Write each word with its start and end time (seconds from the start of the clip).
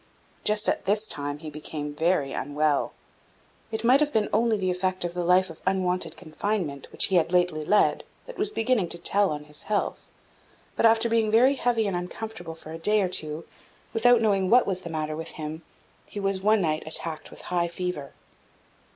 Just 0.43 0.67
at 0.67 0.85
this 0.85 1.05
time 1.07 1.37
he 1.37 1.51
became 1.51 1.93
very 1.93 2.31
unwell; 2.31 2.93
it 3.69 3.83
might 3.83 3.99
have 3.99 4.11
been 4.11 4.29
only 4.33 4.57
the 4.57 4.71
effect 4.71 5.05
of 5.05 5.13
the 5.13 5.23
life 5.23 5.47
of 5.51 5.61
unwonted 5.67 6.17
confinement 6.17 6.91
which 6.91 7.05
he 7.05 7.17
had 7.17 7.31
lately 7.31 7.63
led 7.63 8.03
that 8.25 8.35
was 8.35 8.49
beginning 8.49 8.89
to 8.89 8.97
tell 8.97 9.29
on 9.29 9.43
his 9.43 9.61
health; 9.69 10.09
but, 10.75 10.87
after 10.87 11.07
being 11.07 11.31
heavy 11.55 11.85
and 11.85 11.95
uncomfortable 11.95 12.55
for 12.55 12.71
a 12.71 12.79
day 12.79 13.03
or 13.03 13.09
two, 13.09 13.45
without 13.93 14.21
knowing 14.21 14.49
what 14.49 14.65
was 14.65 14.81
the 14.81 14.89
matter 14.89 15.15
with 15.15 15.27
him, 15.33 15.61
he 16.07 16.19
was 16.19 16.41
one 16.41 16.61
night 16.61 16.81
attacked 16.87 17.29
with 17.29 17.41
high 17.41 17.67
fever. 17.67 18.11